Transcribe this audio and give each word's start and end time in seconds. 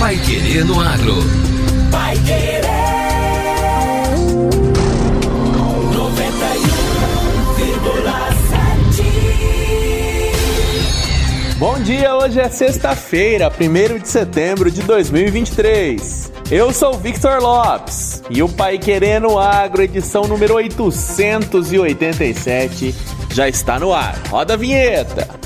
Pai 0.00 0.16
Querer 0.16 0.64
no 0.64 0.80
Agro. 0.80 1.14
Pai 1.90 2.16
Querer. 2.20 2.62
91,7. 11.52 11.58
Bom 11.58 11.78
dia, 11.80 12.16
hoje 12.16 12.40
é 12.40 12.48
sexta-feira, 12.48 13.52
1 13.52 13.98
de 13.98 14.08
setembro 14.08 14.70
de 14.70 14.80
2023. 14.84 16.32
Eu 16.50 16.72
sou 16.72 16.94
Victor 16.94 17.42
Lopes 17.42 18.22
e 18.30 18.42
o 18.42 18.48
Pai 18.48 18.78
Querendo 18.78 19.38
Agro, 19.38 19.82
edição 19.82 20.22
número 20.22 20.54
887, 20.54 22.94
já 23.34 23.46
está 23.46 23.78
no 23.78 23.92
ar. 23.92 24.18
Roda 24.30 24.54
a 24.54 24.56
vinheta. 24.56 25.39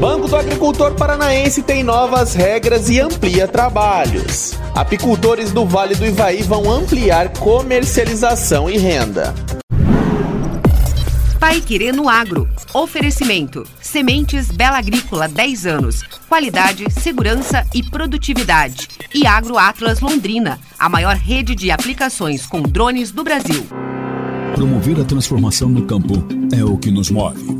Banco 0.00 0.28
do 0.28 0.34
Agricultor 0.34 0.94
Paranaense 0.94 1.62
tem 1.62 1.84
novas 1.84 2.32
regras 2.34 2.88
e 2.88 2.98
amplia 2.98 3.46
trabalhos. 3.46 4.58
Apicultores 4.74 5.52
do 5.52 5.66
Vale 5.66 5.94
do 5.94 6.06
Ivaí 6.06 6.40
vão 6.42 6.70
ampliar 6.70 7.28
comercialização 7.34 8.70
e 8.70 8.78
renda. 8.78 9.34
Pai 11.38 11.60
Querer 11.60 11.92
no 11.92 12.08
Agro. 12.08 12.48
Oferecimento: 12.72 13.62
Sementes 13.78 14.50
Bela 14.50 14.78
Agrícola 14.78 15.28
10 15.28 15.66
anos. 15.66 16.02
Qualidade, 16.26 16.90
segurança 16.90 17.66
e 17.74 17.82
produtividade. 17.82 18.88
E 19.14 19.26
Agro 19.26 19.58
Atlas 19.58 20.00
Londrina, 20.00 20.58
a 20.78 20.88
maior 20.88 21.16
rede 21.16 21.54
de 21.54 21.70
aplicações 21.70 22.46
com 22.46 22.62
drones 22.62 23.10
do 23.10 23.22
Brasil. 23.22 23.66
Promover 24.54 24.98
a 24.98 25.04
transformação 25.04 25.68
no 25.68 25.82
campo 25.82 26.14
é 26.56 26.64
o 26.64 26.78
que 26.78 26.90
nos 26.90 27.10
move 27.10 27.59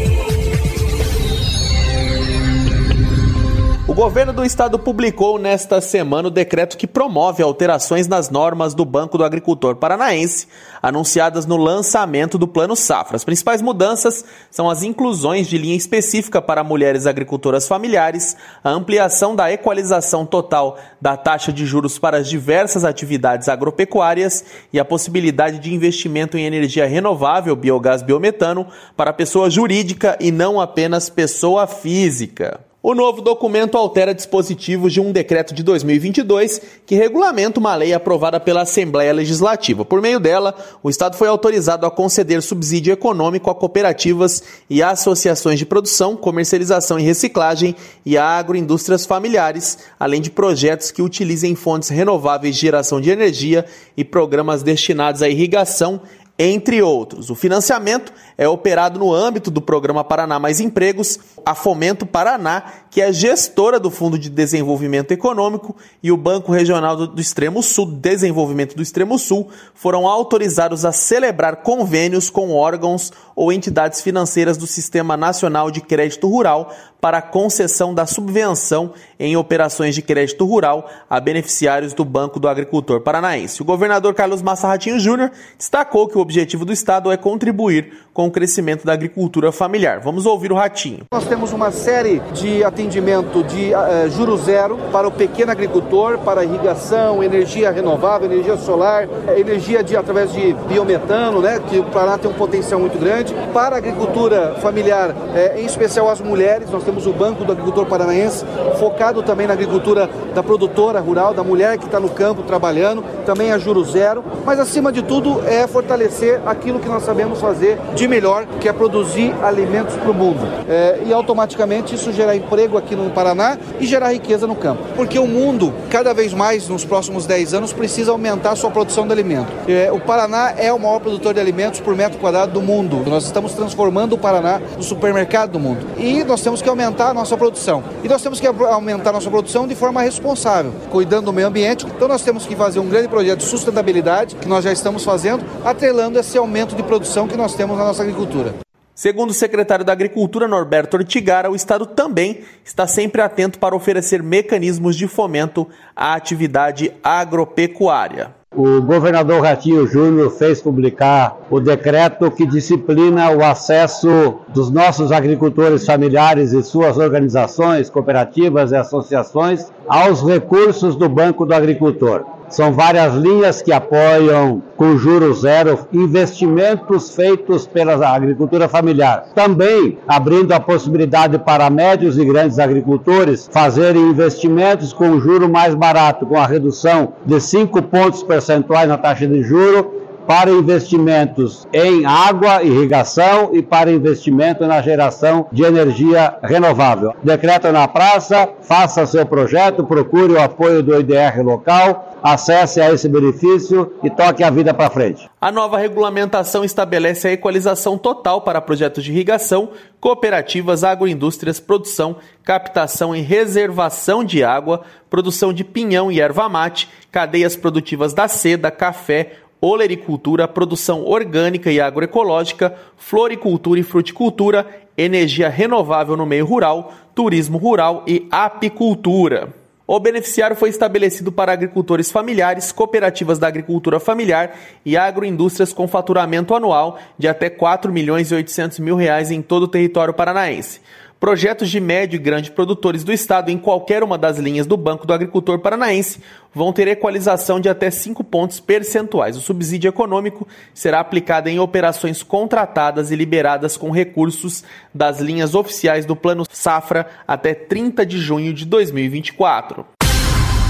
Governo 4.01 4.33
do 4.33 4.43
estado 4.43 4.79
publicou 4.79 5.37
nesta 5.37 5.79
semana 5.79 6.27
o 6.27 6.31
decreto 6.31 6.75
que 6.75 6.87
promove 6.87 7.43
alterações 7.43 8.07
nas 8.07 8.31
normas 8.31 8.73
do 8.73 8.83
Banco 8.83 9.15
do 9.15 9.23
Agricultor 9.23 9.75
Paranaense, 9.75 10.47
anunciadas 10.81 11.45
no 11.45 11.55
lançamento 11.55 12.35
do 12.35 12.47
Plano 12.47 12.75
Safra. 12.75 13.15
As 13.15 13.23
principais 13.23 13.61
mudanças 13.61 14.25
são 14.49 14.67
as 14.67 14.81
inclusões 14.81 15.47
de 15.47 15.55
linha 15.55 15.75
específica 15.75 16.41
para 16.41 16.63
mulheres 16.63 17.05
agricultoras 17.05 17.67
familiares, 17.67 18.35
a 18.63 18.71
ampliação 18.71 19.35
da 19.35 19.51
equalização 19.51 20.25
total 20.25 20.79
da 20.99 21.15
taxa 21.15 21.53
de 21.53 21.63
juros 21.63 21.99
para 21.99 22.17
as 22.17 22.27
diversas 22.27 22.83
atividades 22.83 23.47
agropecuárias 23.49 24.43
e 24.73 24.79
a 24.79 24.85
possibilidade 24.85 25.59
de 25.59 25.75
investimento 25.75 26.39
em 26.39 26.45
energia 26.47 26.87
renovável, 26.87 27.55
biogás, 27.55 28.01
biometano, 28.01 28.65
para 28.97 29.13
pessoa 29.13 29.47
jurídica 29.47 30.17
e 30.19 30.31
não 30.31 30.59
apenas 30.59 31.07
pessoa 31.07 31.67
física. 31.67 32.70
O 32.83 32.95
novo 32.95 33.21
documento 33.21 33.77
altera 33.77 34.11
dispositivos 34.11 34.91
de 34.91 34.99
um 34.99 35.11
decreto 35.11 35.53
de 35.53 35.61
2022 35.61 36.59
que 36.83 36.95
regulamenta 36.95 37.59
uma 37.59 37.75
lei 37.75 37.93
aprovada 37.93 38.39
pela 38.39 38.63
Assembleia 38.63 39.13
Legislativa. 39.13 39.85
Por 39.85 40.01
meio 40.01 40.19
dela, 40.19 40.55
o 40.81 40.89
Estado 40.89 41.15
foi 41.15 41.27
autorizado 41.27 41.85
a 41.85 41.91
conceder 41.91 42.41
subsídio 42.41 42.91
econômico 42.91 43.51
a 43.51 43.55
cooperativas 43.55 44.41
e 44.67 44.81
associações 44.81 45.59
de 45.59 45.65
produção, 45.65 46.15
comercialização 46.15 46.97
e 46.97 47.03
reciclagem 47.03 47.75
e 48.03 48.17
a 48.17 48.25
agroindústrias 48.25 49.05
familiares, 49.05 49.77
além 49.99 50.19
de 50.19 50.31
projetos 50.31 50.89
que 50.89 51.03
utilizem 51.03 51.53
fontes 51.53 51.89
renováveis 51.89 52.55
de 52.55 52.61
geração 52.61 52.99
de 52.99 53.11
energia 53.11 53.63
e 53.95 54.03
programas 54.03 54.63
destinados 54.63 55.21
à 55.21 55.29
irrigação 55.29 56.01
entre 56.43 56.81
outros. 56.81 57.29
O 57.29 57.35
financiamento 57.35 58.11
é 58.35 58.47
operado 58.47 58.97
no 58.97 59.13
âmbito 59.13 59.51
do 59.51 59.61
programa 59.61 60.03
Paraná 60.03 60.39
Mais 60.39 60.59
Empregos, 60.59 61.19
a 61.45 61.53
Fomento 61.53 62.03
Paraná, 62.03 62.63
que 62.89 62.99
é 62.99 63.13
gestora 63.13 63.79
do 63.79 63.91
Fundo 63.91 64.17
de 64.17 64.27
Desenvolvimento 64.27 65.11
Econômico, 65.11 65.75
e 66.01 66.11
o 66.11 66.17
Banco 66.17 66.51
Regional 66.51 66.95
do 67.05 67.21
Extremo 67.21 67.61
Sul, 67.61 67.85
Desenvolvimento 67.85 68.75
do 68.75 68.81
Extremo 68.81 69.19
Sul, 69.19 69.49
foram 69.75 70.07
autorizados 70.07 70.83
a 70.83 70.91
celebrar 70.91 71.57
convênios 71.57 72.31
com 72.31 72.51
órgãos 72.51 73.11
ou 73.35 73.53
entidades 73.53 74.01
financeiras 74.01 74.57
do 74.57 74.65
Sistema 74.65 75.15
Nacional 75.15 75.69
de 75.69 75.79
Crédito 75.79 76.27
Rural 76.27 76.73
para 77.01 77.21
concessão 77.21 77.93
da 77.93 78.05
subvenção 78.05 78.93
em 79.19 79.35
operações 79.35 79.95
de 79.95 80.03
crédito 80.03 80.45
rural 80.45 80.87
a 81.09 81.19
beneficiários 81.19 81.93
do 81.93 82.05
Banco 82.05 82.39
do 82.39 82.47
Agricultor 82.47 83.01
Paranaense. 83.01 83.61
O 83.61 83.65
governador 83.65 84.13
Carlos 84.13 84.43
Massa 84.43 84.67
Ratinho 84.67 84.99
Júnior 84.99 85.31
destacou 85.57 86.07
que 86.07 86.17
o 86.17 86.21
objetivo 86.31 86.63
do 86.63 86.71
Estado 86.71 87.11
é 87.11 87.17
contribuir 87.17 87.91
com 88.13 88.27
o 88.27 88.31
crescimento 88.31 88.85
da 88.85 88.93
agricultura 88.93 89.51
familiar. 89.51 89.99
Vamos 89.99 90.25
ouvir 90.25 90.51
o 90.51 90.55
Ratinho. 90.55 91.01
Nós 91.11 91.25
temos 91.25 91.51
uma 91.51 91.71
série 91.71 92.19
de 92.33 92.63
atendimento 92.63 93.43
de 93.43 93.73
uh, 93.73 94.09
juro 94.09 94.37
zero 94.37 94.77
para 94.91 95.07
o 95.07 95.11
pequeno 95.11 95.51
agricultor, 95.51 96.17
para 96.19 96.43
irrigação, 96.43 97.21
energia 97.21 97.69
renovável, 97.69 98.31
energia 98.31 98.55
solar, 98.57 99.07
energia 99.37 99.83
de, 99.83 99.95
através 99.97 100.31
de 100.31 100.53
biometano, 100.67 101.41
né, 101.41 101.59
que 101.69 101.79
o 101.79 101.83
Paraná 101.85 102.17
tem 102.17 102.31
um 102.31 102.33
potencial 102.33 102.79
muito 102.79 102.97
grande. 102.97 103.33
Para 103.53 103.75
a 103.75 103.77
agricultura 103.77 104.55
familiar, 104.61 105.13
eh, 105.35 105.61
em 105.61 105.65
especial 105.65 106.09
as 106.09 106.21
mulheres, 106.21 106.69
nós 106.69 106.83
temos 106.83 107.05
o 107.07 107.13
Banco 107.13 107.43
do 107.43 107.51
Agricultor 107.51 107.85
Paranaense, 107.85 108.45
focado 108.79 109.21
também 109.23 109.47
na 109.47 109.53
agricultura 109.53 110.09
da 110.33 110.41
produtora 110.41 110.99
rural, 110.99 111.33
da 111.33 111.43
mulher 111.43 111.77
que 111.77 111.85
está 111.85 111.99
no 111.99 112.09
campo 112.09 112.43
trabalhando, 112.43 113.03
também 113.25 113.51
a 113.51 113.57
juro 113.57 113.83
zero. 113.83 114.23
Mas 114.45 114.59
acima 114.59 114.91
de 114.91 115.01
tudo 115.01 115.41
é 115.47 115.67
fortalecer 115.67 116.10
aquilo 116.45 116.79
que 116.79 116.87
nós 116.87 117.03
sabemos 117.03 117.39
fazer 117.39 117.79
de 117.95 118.07
melhor, 118.07 118.45
que 118.59 118.67
é 118.67 118.73
produzir 118.73 119.33
alimentos 119.41 119.95
para 119.95 120.11
o 120.11 120.13
mundo. 120.13 120.39
É, 120.67 121.01
e 121.05 121.13
automaticamente 121.13 121.95
isso 121.95 122.11
gerar 122.11 122.35
emprego 122.35 122.77
aqui 122.77 122.95
no 122.95 123.09
Paraná 123.09 123.57
e 123.79 123.85
gerar 123.85 124.11
riqueza 124.11 124.45
no 124.45 124.55
campo. 124.55 124.83
Porque 124.95 125.17
o 125.17 125.27
mundo, 125.27 125.73
cada 125.89 126.13
vez 126.13 126.33
mais 126.33 126.67
nos 126.67 126.85
próximos 126.85 127.25
10 127.25 127.53
anos, 127.53 127.73
precisa 127.73 128.11
aumentar 128.11 128.55
sua 128.55 128.69
produção 128.69 129.05
de 129.05 129.13
alimento. 129.13 129.51
É, 129.67 129.91
o 129.91 129.99
Paraná 129.99 130.53
é 130.57 130.71
o 130.71 130.79
maior 130.79 130.99
produtor 130.99 131.33
de 131.33 131.39
alimentos 131.39 131.79
por 131.79 131.95
metro 131.95 132.19
quadrado 132.19 132.51
do 132.51 132.61
mundo. 132.61 133.03
Nós 133.07 133.25
estamos 133.25 133.53
transformando 133.53 134.13
o 134.13 134.17
Paraná 134.17 134.59
no 134.77 134.83
supermercado 134.83 135.51
do 135.51 135.59
mundo. 135.59 135.85
E 135.97 136.23
nós 136.23 136.41
temos 136.41 136.61
que 136.61 136.69
aumentar 136.69 137.09
a 137.09 137.13
nossa 137.13 137.37
produção. 137.37 137.83
E 138.03 138.07
nós 138.07 138.21
temos 138.21 138.39
que 138.39 138.47
aumentar 138.47 139.11
a 139.11 139.13
nossa 139.13 139.29
produção 139.29 139.67
de 139.67 139.75
forma 139.75 140.01
responsável, 140.01 140.73
cuidando 140.89 141.25
do 141.25 141.33
meio 141.33 141.47
ambiente. 141.47 141.85
Então 141.85 142.07
nós 142.07 142.21
temos 142.21 142.45
que 142.45 142.55
fazer 142.55 142.79
um 142.79 142.89
grande 142.89 143.07
projeto 143.07 143.39
de 143.39 143.45
sustentabilidade, 143.45 144.35
que 144.35 144.47
nós 144.47 144.63
já 144.63 144.71
estamos 144.71 145.03
fazendo, 145.03 145.43
atrelando 145.63 146.00
nivelando 146.01 146.19
esse 146.19 146.37
aumento 146.37 146.75
de 146.75 146.81
produção 146.81 147.27
que 147.27 147.37
nós 147.37 147.53
temos 147.53 147.77
na 147.77 147.85
nossa 147.85 148.01
agricultura. 148.01 148.55
Segundo 148.95 149.29
o 149.29 149.33
secretário 149.33 149.85
da 149.85 149.93
Agricultura, 149.93 150.47
Norberto 150.47 150.97
Ortigara, 150.97 151.49
o 151.49 151.55
Estado 151.55 151.85
também 151.85 152.41
está 152.63 152.87
sempre 152.87 153.21
atento 153.21 153.59
para 153.59 153.75
oferecer 153.75 154.21
mecanismos 154.21 154.95
de 154.95 155.07
fomento 155.07 155.67
à 155.95 156.13
atividade 156.13 156.91
agropecuária. 157.03 158.31
O 158.53 158.81
governador 158.81 159.41
Ratinho 159.41 159.87
Júnior 159.87 160.29
fez 160.31 160.61
publicar 160.61 161.37
o 161.49 161.59
decreto 161.59 162.29
que 162.29 162.45
disciplina 162.45 163.31
o 163.31 163.43
acesso 163.43 164.41
dos 164.49 164.69
nossos 164.69 165.11
agricultores 165.11 165.85
familiares 165.85 166.51
e 166.51 166.61
suas 166.61 166.97
organizações, 166.97 167.89
cooperativas 167.89 168.71
e 168.71 168.75
associações 168.75 169.71
aos 169.87 170.21
recursos 170.21 170.97
do 170.97 171.07
Banco 171.07 171.45
do 171.45 171.53
Agricultor. 171.53 172.40
São 172.51 172.73
várias 172.73 173.15
linhas 173.15 173.61
que 173.61 173.71
apoiam 173.71 174.61
com 174.75 174.97
juros 174.97 175.41
zero 175.41 175.79
investimentos 175.93 177.15
feitos 177.15 177.65
pela 177.65 177.93
agricultura 178.07 178.67
familiar. 178.67 179.27
Também 179.33 179.97
abrindo 180.07 180.51
a 180.51 180.59
possibilidade 180.59 181.39
para 181.39 181.69
médios 181.69 182.17
e 182.17 182.25
grandes 182.25 182.59
agricultores 182.59 183.49
fazerem 183.51 184.01
investimentos 184.01 184.91
com 184.91 185.19
juro 185.19 185.49
mais 185.49 185.73
barato, 185.73 186.25
com 186.25 186.37
a 186.37 186.45
redução 186.45 187.13
de 187.25 187.39
5 187.39 187.81
pontos 187.83 188.21
percentuais 188.21 188.87
na 188.87 188.97
taxa 188.97 189.25
de 189.25 189.41
juro 189.41 190.01
para 190.27 190.51
investimentos 190.51 191.67
em 191.73 192.05
água, 192.05 192.63
irrigação 192.63 193.49
e 193.53 193.61
para 193.61 193.91
investimento 193.91 194.65
na 194.65 194.81
geração 194.81 195.47
de 195.51 195.63
energia 195.63 196.35
renovável. 196.43 197.13
Decreto 197.23 197.71
na 197.71 197.87
praça, 197.87 198.47
faça 198.61 199.05
seu 199.05 199.25
projeto, 199.25 199.83
procure 199.83 200.33
o 200.33 200.41
apoio 200.41 200.83
do 200.83 200.97
IDR 200.97 201.41
local, 201.43 202.10
acesse 202.21 202.79
a 202.79 202.91
esse 202.91 203.07
benefício 203.09 203.93
e 204.03 204.09
toque 204.09 204.43
a 204.43 204.49
vida 204.49 204.73
para 204.73 204.89
frente. 204.89 205.29
A 205.39 205.51
nova 205.51 205.77
regulamentação 205.77 206.63
estabelece 206.63 207.27
a 207.27 207.31
equalização 207.33 207.97
total 207.97 208.41
para 208.41 208.61
projetos 208.61 209.03
de 209.03 209.11
irrigação, 209.11 209.69
cooperativas, 209.99 210.83
agroindústrias, 210.83 211.59
produção, 211.59 212.17
captação 212.43 213.15
e 213.15 213.21
reservação 213.21 214.23
de 214.23 214.43
água, 214.43 214.81
produção 215.09 215.51
de 215.51 215.63
pinhão 215.63 216.11
e 216.11 216.19
erva 216.21 216.47
mate, 216.47 216.89
cadeias 217.11 217.55
produtivas 217.55 218.13
da 218.13 218.27
seda, 218.27 218.69
café, 218.69 219.33
olericultura, 219.61 220.47
produção 220.47 221.05
orgânica 221.05 221.71
e 221.71 221.79
agroecológica, 221.79 222.75
floricultura 222.97 223.79
e 223.79 223.83
fruticultura, 223.83 224.65
energia 224.97 225.49
renovável 225.49 226.17
no 226.17 226.25
meio 226.25 226.45
rural, 226.45 226.91
turismo 227.13 227.57
rural 227.57 228.03
e 228.07 228.27
apicultura. 228.31 229.60
O 229.93 229.99
beneficiário 229.99 230.55
foi 230.55 230.69
estabelecido 230.69 231.33
para 231.33 231.51
agricultores 231.51 232.09
familiares, 232.09 232.71
cooperativas 232.71 233.37
da 233.37 233.47
agricultura 233.49 233.99
familiar 233.99 234.57
e 234.85 234.95
agroindústrias 234.95 235.73
com 235.73 235.85
faturamento 235.85 236.55
anual 236.55 236.97
de 237.17 237.27
até 237.27 237.49
4 237.49 237.91
milhões 237.91 238.31
e 238.31 238.35
800 238.35 238.79
mil 238.79 238.95
reais 238.95 239.31
em 239.31 239.41
todo 239.41 239.63
o 239.63 239.67
território 239.67 240.13
paranaense. 240.13 240.79
Projetos 241.21 241.69
de 241.69 241.79
médio 241.79 242.17
e 242.17 242.19
grande 242.19 242.49
produtores 242.49 243.03
do 243.03 243.13
estado 243.13 243.51
em 243.51 243.57
qualquer 243.59 244.01
uma 244.03 244.17
das 244.17 244.39
linhas 244.39 244.65
do 244.65 244.75
Banco 244.75 245.05
do 245.05 245.13
Agricultor 245.13 245.59
Paranaense 245.59 246.19
vão 246.51 246.73
ter 246.73 246.87
equalização 246.87 247.59
de 247.59 247.69
até 247.69 247.91
5 247.91 248.23
pontos 248.23 248.59
percentuais. 248.59 249.37
O 249.37 249.39
subsídio 249.39 249.87
econômico 249.87 250.47
será 250.73 250.99
aplicado 250.99 251.47
em 251.47 251.59
operações 251.59 252.23
contratadas 252.23 253.11
e 253.11 253.15
liberadas 253.15 253.77
com 253.77 253.91
recursos 253.91 254.63
das 254.91 255.19
linhas 255.19 255.53
oficiais 255.53 256.07
do 256.07 256.15
Plano 256.15 256.43
Safra 256.51 257.05
até 257.27 257.53
30 257.53 258.03
de 258.03 258.17
junho 258.17 258.51
de 258.51 258.65
2024. 258.65 259.85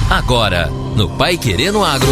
Agora, 0.09 0.67
no 0.97 1.09
Pai 1.11 1.37
Querendo 1.37 1.81
Agro. 1.81 2.11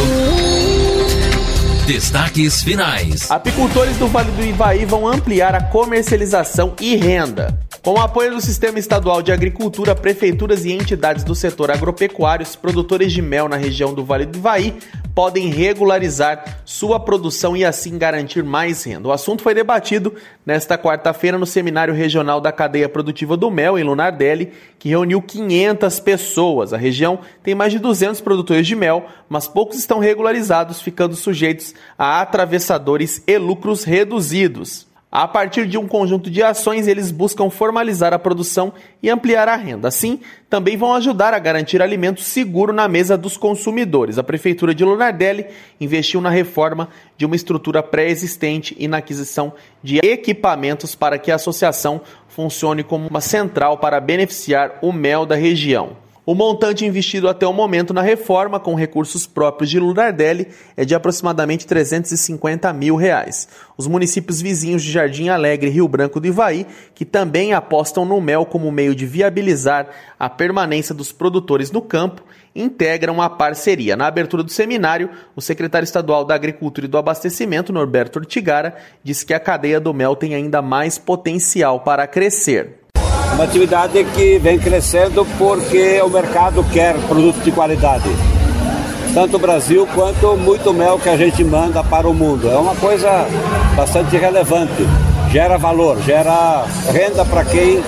Destaques 1.85 2.63
finais. 2.63 3.29
Apicultores 3.29 3.97
do 3.97 4.07
Vale 4.07 4.31
do 4.31 4.45
Ivaí 4.45 4.85
vão 4.85 5.05
ampliar 5.05 5.53
a 5.55 5.61
comercialização 5.61 6.73
e 6.79 6.95
renda. 6.95 7.67
Com 7.81 7.93
o 7.93 8.01
apoio 8.01 8.31
do 8.31 8.41
Sistema 8.41 8.77
Estadual 8.77 9.21
de 9.21 9.31
Agricultura, 9.31 9.95
prefeituras 9.95 10.65
e 10.65 10.71
entidades 10.73 11.23
do 11.23 11.33
setor 11.33 11.71
agropecuário, 11.71 12.43
os 12.43 12.53
produtores 12.53 13.13
de 13.13 13.21
mel 13.21 13.47
na 13.47 13.55
região 13.55 13.93
do 13.93 14.03
Vale 14.03 14.25
do 14.25 14.37
Ivaí 14.37 14.77
podem 15.15 15.47
regularizar 15.47 16.61
sua 16.65 16.99
produção 16.99 17.55
e 17.55 17.63
assim 17.63 17.97
garantir 17.97 18.43
mais 18.43 18.83
renda. 18.83 19.07
O 19.07 19.13
assunto 19.13 19.41
foi 19.41 19.53
debatido 19.53 20.13
nesta 20.45 20.77
quarta-feira 20.77 21.37
no 21.37 21.45
Seminário 21.45 21.93
Regional 21.93 22.41
da 22.41 22.51
Cadeia 22.51 22.89
Produtiva 22.89 23.37
do 23.37 23.49
Mel, 23.49 23.79
em 23.79 23.83
Lunardelli, 23.83 24.51
que 24.77 24.89
reuniu 24.89 25.21
500 25.21 26.01
pessoas. 26.01 26.73
A 26.73 26.77
região 26.77 27.19
tem 27.41 27.55
mais 27.55 27.71
de 27.71 27.79
200 27.79 28.19
produtores 28.19 28.67
de 28.67 28.75
mel, 28.75 29.05
mas 29.29 29.47
poucos 29.47 29.77
estão 29.77 29.99
regularizados, 29.99 30.81
ficando 30.81 31.15
sujeitos 31.15 31.73
a 31.97 32.19
atravessadores 32.19 33.23
e 33.25 33.37
lucros 33.37 33.85
reduzidos. 33.85 34.88
A 35.11 35.27
partir 35.27 35.65
de 35.65 35.75
um 35.75 35.87
conjunto 35.87 36.29
de 36.29 36.43
ações, 36.43 36.87
eles 36.87 37.09
buscam 37.09 37.49
formalizar 37.49 38.13
a 38.13 38.19
produção 38.19 38.71
e 39.01 39.09
ampliar 39.09 39.47
a 39.47 39.55
renda. 39.55 39.87
Assim, 39.87 40.19
também 40.47 40.77
vão 40.77 40.93
ajudar 40.93 41.33
a 41.33 41.39
garantir 41.39 41.81
alimento 41.81 42.21
seguro 42.21 42.71
na 42.71 42.87
mesa 42.87 43.17
dos 43.17 43.35
consumidores. 43.35 44.19
A 44.19 44.23
Prefeitura 44.23 44.73
de 44.73 44.85
Lunardelli 44.85 45.47
investiu 45.81 46.21
na 46.21 46.29
reforma 46.29 46.89
de 47.17 47.25
uma 47.25 47.35
estrutura 47.35 47.81
pré-existente 47.81 48.75
e 48.77 48.87
na 48.87 48.97
aquisição 48.97 49.51
de 49.81 49.97
equipamentos 49.97 50.93
para 50.93 51.17
que 51.17 51.31
a 51.31 51.35
associação 51.35 52.01
funcione 52.27 52.83
como 52.83 53.07
uma 53.07 53.19
central 53.19 53.79
para 53.79 53.99
beneficiar 53.99 54.77
o 54.79 54.91
mel 54.93 55.25
da 55.25 55.35
região. 55.35 55.97
O 56.29 56.35
montante 56.35 56.85
investido 56.85 57.27
até 57.27 57.47
o 57.47 57.51
momento 57.51 57.91
na 57.91 58.03
reforma, 58.03 58.59
com 58.59 58.75
recursos 58.75 59.25
próprios 59.25 59.67
de 59.67 59.79
Lunardelli, 59.79 60.49
é 60.77 60.85
de 60.85 60.93
aproximadamente 60.93 61.65
350 61.65 62.71
mil 62.71 62.95
reais. 62.95 63.49
Os 63.75 63.87
municípios 63.87 64.39
vizinhos 64.39 64.83
de 64.83 64.91
Jardim 64.91 65.29
Alegre 65.29 65.69
e 65.71 65.73
Rio 65.73 65.87
Branco 65.87 66.19
do 66.19 66.27
Ivaí, 66.27 66.67
que 66.93 67.03
também 67.03 67.53
apostam 67.53 68.05
no 68.05 68.21
mel 68.21 68.45
como 68.45 68.71
meio 68.71 68.93
de 68.93 69.07
viabilizar 69.07 69.87
a 70.19 70.29
permanência 70.29 70.93
dos 70.93 71.11
produtores 71.11 71.71
no 71.71 71.81
campo, 71.81 72.23
integram 72.55 73.19
a 73.23 73.27
parceria. 73.31 73.95
Na 73.95 74.05
abertura 74.05 74.43
do 74.43 74.51
seminário, 74.51 75.09
o 75.35 75.41
secretário 75.41 75.85
estadual 75.85 76.23
da 76.23 76.35
Agricultura 76.35 76.85
e 76.85 76.87
do 76.87 76.99
Abastecimento, 76.99 77.73
Norberto 77.73 78.19
Ortigara, 78.19 78.75
disse 79.03 79.25
que 79.25 79.33
a 79.33 79.39
cadeia 79.39 79.79
do 79.79 79.95
mel 79.95 80.15
tem 80.15 80.35
ainda 80.35 80.61
mais 80.61 80.99
potencial 80.99 81.79
para 81.79 82.05
crescer. 82.05 82.78
Uma 83.39 83.45
atividade 83.45 84.03
que 84.03 84.37
vem 84.37 84.59
crescendo 84.59 85.25
porque 85.37 86.01
o 86.01 86.09
mercado 86.09 86.61
quer 86.73 86.93
produto 87.07 87.41
de 87.41 87.53
qualidade. 87.53 88.09
Tanto 89.13 89.37
o 89.37 89.39
Brasil 89.39 89.87
quanto 89.95 90.35
muito 90.35 90.73
mel 90.73 90.99
que 90.99 91.07
a 91.07 91.15
gente 91.15 91.41
manda 91.41 91.81
para 91.81 92.05
o 92.05 92.13
mundo. 92.13 92.49
É 92.49 92.57
uma 92.57 92.75
coisa 92.75 93.25
bastante 93.77 94.17
relevante. 94.17 94.85
Gera 95.31 95.57
valor, 95.57 96.01
gera 96.01 96.65
renda 96.91 97.23
para 97.23 97.45
quem 97.45 97.81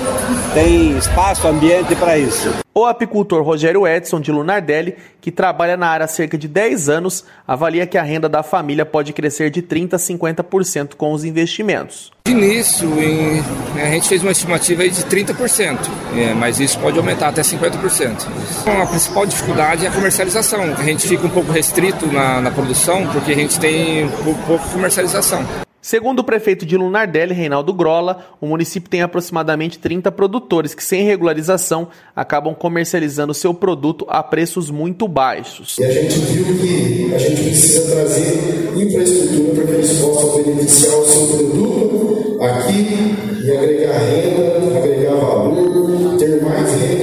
tem 0.54 0.98
espaço, 0.98 1.48
ambiente 1.48 1.96
para 1.96 2.18
isso. 2.18 2.54
O 2.74 2.86
apicultor 2.86 3.44
Rogério 3.44 3.86
Edson 3.86 4.22
de 4.22 4.32
Lunardelli, 4.32 4.96
que 5.20 5.30
trabalha 5.30 5.76
na 5.76 5.88
área 5.88 6.06
há 6.06 6.08
cerca 6.08 6.38
de 6.38 6.48
10 6.48 6.88
anos, 6.88 7.26
avalia 7.46 7.86
que 7.86 7.98
a 7.98 8.02
renda 8.02 8.30
da 8.30 8.42
família 8.42 8.86
pode 8.86 9.12
crescer 9.12 9.50
de 9.50 9.62
30% 9.62 9.94
a 9.94 9.98
50% 9.98 10.96
com 10.96 11.12
os 11.12 11.26
investimentos. 11.26 12.12
De 12.26 12.32
início, 12.32 12.88
em, 12.98 13.44
a 13.76 13.90
gente 13.90 14.08
fez 14.08 14.22
uma 14.22 14.32
estimativa 14.32 14.88
de 14.88 15.04
30%, 15.04 15.78
é, 16.16 16.34
mas 16.34 16.60
isso 16.60 16.80
pode 16.80 16.98
aumentar 16.98 17.28
até 17.28 17.42
50%. 17.42 18.28
A 18.66 18.86
principal 18.86 19.26
dificuldade 19.26 19.86
é 19.86 19.90
a 19.90 19.92
comercialização. 19.92 20.64
A 20.78 20.84
gente 20.84 21.08
fica 21.08 21.28
um 21.28 21.30
pouco 21.30 21.52
restrito 21.52 22.08
na, 22.08 22.40
na 22.40 22.52
produção 22.52 23.06
porque 23.08 23.34
a 23.34 23.36
gente 23.36 23.60
tem 23.60 24.10
pouca 24.24 24.64
comercialização. 24.70 25.46
Segundo 25.82 26.20
o 26.20 26.24
prefeito 26.24 26.64
de 26.64 26.78
Lunardelli, 26.78 27.34
Reinaldo 27.34 27.74
Grola, 27.74 28.26
o 28.40 28.46
município 28.46 28.88
tem 28.88 29.02
aproximadamente 29.02 29.80
30 29.80 30.12
produtores 30.12 30.76
que, 30.76 30.84
sem 30.84 31.04
regularização, 31.04 31.88
acabam 32.16 32.54
comercializando 32.54 33.34
seu 33.34 33.52
produto 33.52 34.06
a 34.08 34.22
preços 34.22 34.70
muito 34.70 35.08
baixos. 35.08 35.80
E 35.80 35.84
a 35.84 35.92
gente 35.92 36.20
viu 36.20 36.46
que 36.60 37.16
a 37.16 37.18
gente 37.18 37.42
precisa 37.42 37.96
trazer 37.96 38.74
infraestrutura 38.78 39.56
para 39.56 39.66
que 39.66 39.72
eles 39.72 40.00
possam 40.00 40.44
beneficiar 40.44 40.98
o 40.98 41.06
seu 41.06 41.28
produto 41.28 42.38
aqui 42.44 43.16
e 43.44 43.52
agregar 43.52 43.98
renda, 43.98 44.78
agregar 44.78 45.16
valor, 45.16 46.18
ter 46.20 46.44
mais 46.44 46.72
renda 46.80 47.00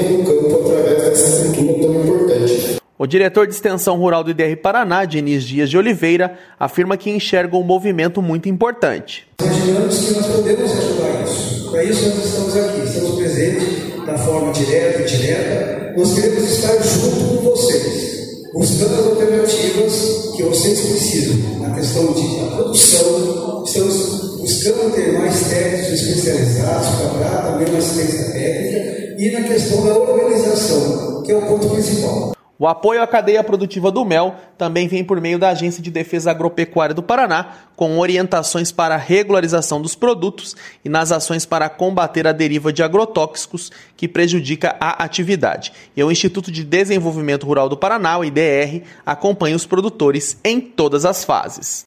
O 3.00 3.06
diretor 3.06 3.46
de 3.46 3.54
extensão 3.54 3.96
rural 3.96 4.24
do 4.24 4.32
IDR 4.32 4.56
Paraná, 4.60 5.04
Diniz 5.04 5.44
Dias 5.44 5.70
de 5.70 5.78
Oliveira, 5.78 6.36
afirma 6.58 6.96
que 6.96 7.08
enxerga 7.08 7.56
um 7.56 7.62
movimento 7.62 8.20
muito 8.20 8.48
importante. 8.48 9.24
Imaginamos 9.40 9.98
que 10.00 10.14
nós 10.14 10.26
podemos 10.26 10.72
ajudar 10.72 11.22
isso. 11.22 11.70
Para 11.70 11.84
isso 11.84 12.08
nós 12.08 12.24
estamos 12.24 12.56
aqui, 12.56 12.80
estamos 12.80 13.14
presentes 13.14 14.04
da 14.04 14.18
forma 14.18 14.52
direta 14.52 14.98
e 14.98 15.02
indireta. 15.04 15.94
Nós 15.96 16.12
queremos 16.12 16.42
estar 16.42 16.72
junto 16.82 17.36
com 17.36 17.50
vocês, 17.50 18.50
buscando 18.52 18.94
as 18.94 19.06
alternativas 19.06 20.32
que 20.36 20.42
vocês 20.42 20.80
precisam 20.80 21.60
na 21.60 21.74
questão 21.76 22.12
de 22.12 22.50
produção. 22.56 23.62
Estamos 23.64 24.40
buscando 24.40 24.92
ter 24.92 25.12
mais 25.12 25.48
técnicos 25.48 25.92
especializados 25.92 26.88
para 26.96 27.18
dar 27.20 27.42
também 27.52 27.68
uma 27.68 27.78
assistência 27.78 28.32
técnica 28.32 29.14
e 29.22 29.30
na 29.30 29.42
questão 29.42 29.86
da 29.86 29.96
organização, 29.96 31.22
que 31.22 31.30
é 31.30 31.36
o 31.36 31.42
ponto 31.42 31.68
principal. 31.68 32.37
O 32.60 32.66
apoio 32.66 33.00
à 33.00 33.06
cadeia 33.06 33.44
produtiva 33.44 33.88
do 33.88 34.04
mel 34.04 34.34
também 34.56 34.88
vem 34.88 35.04
por 35.04 35.20
meio 35.20 35.38
da 35.38 35.50
Agência 35.50 35.80
de 35.80 35.92
Defesa 35.92 36.32
Agropecuária 36.32 36.92
do 36.92 37.04
Paraná, 37.04 37.54
com 37.76 38.00
orientações 38.00 38.72
para 38.72 38.96
a 38.96 38.98
regularização 38.98 39.80
dos 39.80 39.94
produtos 39.94 40.56
e 40.84 40.88
nas 40.88 41.12
ações 41.12 41.46
para 41.46 41.68
combater 41.68 42.26
a 42.26 42.32
deriva 42.32 42.72
de 42.72 42.82
agrotóxicos 42.82 43.70
que 43.96 44.08
prejudica 44.08 44.74
a 44.80 45.04
atividade. 45.04 45.72
E 45.96 46.02
o 46.02 46.10
Instituto 46.10 46.50
de 46.50 46.64
Desenvolvimento 46.64 47.46
Rural 47.46 47.68
do 47.68 47.76
Paraná, 47.76 48.18
o 48.18 48.24
IDR, 48.24 48.82
acompanha 49.06 49.54
os 49.54 49.64
produtores 49.64 50.36
em 50.42 50.60
todas 50.60 51.04
as 51.04 51.22
fases. 51.22 51.86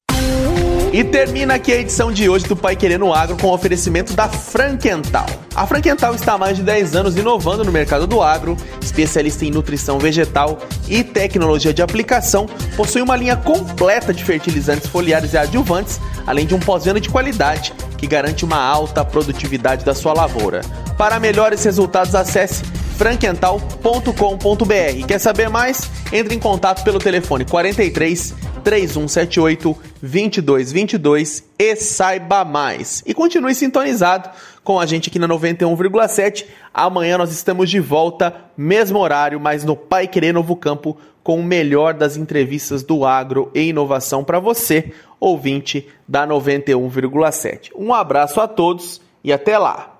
E 0.93 1.05
termina 1.05 1.53
aqui 1.53 1.71
a 1.71 1.77
edição 1.77 2.11
de 2.11 2.27
hoje 2.27 2.45
do 2.45 2.55
Pai 2.55 2.75
Querendo 2.75 3.13
Agro 3.13 3.37
com 3.37 3.47
o 3.47 3.53
oferecimento 3.53 4.11
da 4.11 4.27
Frankental. 4.27 5.25
A 5.55 5.65
Frankental 5.65 6.13
está 6.13 6.33
há 6.33 6.37
mais 6.37 6.57
de 6.57 6.63
10 6.63 6.97
anos 6.97 7.15
inovando 7.15 7.63
no 7.63 7.71
mercado 7.71 8.05
do 8.05 8.21
agro, 8.21 8.57
especialista 8.81 9.45
em 9.45 9.51
nutrição 9.51 9.97
vegetal 9.99 10.59
e 10.89 11.01
tecnologia 11.01 11.73
de 11.73 11.81
aplicação, 11.81 12.45
possui 12.75 13.01
uma 13.01 13.15
linha 13.15 13.37
completa 13.37 14.13
de 14.13 14.21
fertilizantes 14.21 14.89
foliares 14.89 15.31
e 15.31 15.37
adjuvantes, 15.37 15.97
além 16.27 16.45
de 16.45 16.53
um 16.53 16.59
pós-venda 16.59 16.99
de 16.99 17.07
qualidade 17.07 17.73
que 17.97 18.05
garante 18.05 18.43
uma 18.43 18.61
alta 18.61 19.05
produtividade 19.05 19.85
da 19.85 19.95
sua 19.95 20.13
lavoura. 20.13 20.59
Para 20.97 21.21
melhores 21.21 21.63
resultados, 21.63 22.15
acesse 22.15 22.65
frankental.com.br. 22.97 25.07
Quer 25.07 25.19
saber 25.19 25.49
mais? 25.49 25.89
Entre 26.11 26.35
em 26.35 26.39
contato 26.39 26.83
pelo 26.83 26.99
telefone 26.99 27.45
43 27.45 28.50
3178 28.63 29.77
2222 30.01 31.43
e 31.57 31.75
saiba 31.75 32.45
mais. 32.45 33.03
E 33.05 33.13
continue 33.13 33.55
sintonizado 33.55 34.29
com 34.63 34.79
a 34.79 34.85
gente 34.85 35.09
aqui 35.09 35.19
na 35.19 35.27
91,7. 35.27 36.45
Amanhã 36.73 37.17
nós 37.17 37.31
estamos 37.31 37.69
de 37.69 37.79
volta, 37.79 38.33
mesmo 38.55 38.99
horário, 38.99 39.39
mas 39.39 39.63
no 39.63 39.75
Pai 39.75 40.07
Querer 40.07 40.33
Novo 40.33 40.55
Campo, 40.55 40.97
com 41.23 41.39
o 41.39 41.43
melhor 41.43 41.93
das 41.93 42.17
entrevistas 42.17 42.83
do 42.83 43.05
agro 43.05 43.51
e 43.53 43.69
inovação 43.69 44.23
para 44.23 44.39
você, 44.39 44.91
ouvinte 45.19 45.87
da 46.07 46.25
91,7. 46.25 47.71
Um 47.75 47.93
abraço 47.93 48.39
a 48.41 48.47
todos 48.47 49.01
e 49.23 49.31
até 49.31 49.57
lá. 49.57 49.99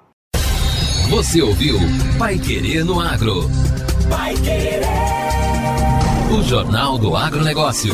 Você 1.10 1.41
ouviu 1.41 1.77
Pai 2.18 2.39
Querer 2.39 2.86
no 2.86 3.00
Agro. 3.00 3.50
Pai 4.10 4.34
Querer. 4.36 4.82
O 6.32 6.41
Jornal 6.44 6.98
do 6.98 7.15
Agronegócio. 7.15 7.94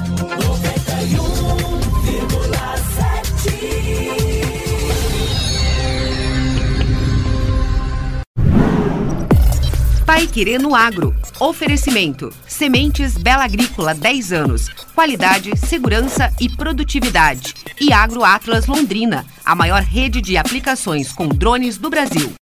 Pai 10.11 10.27
Querer 10.27 10.59
no 10.59 10.75
Agro. 10.75 11.15
Oferecimento: 11.39 12.33
Sementes 12.45 13.17
Bela 13.17 13.45
Agrícola 13.45 13.95
10 13.95 14.33
anos. 14.33 14.67
Qualidade, 14.93 15.57
segurança 15.57 16.29
e 16.37 16.49
produtividade. 16.49 17.53
E 17.79 17.93
Agro 17.93 18.21
Atlas 18.21 18.67
Londrina, 18.67 19.25
a 19.45 19.55
maior 19.55 19.81
rede 19.81 20.19
de 20.19 20.35
aplicações 20.35 21.13
com 21.13 21.29
drones 21.29 21.77
do 21.77 21.89
Brasil. 21.89 22.33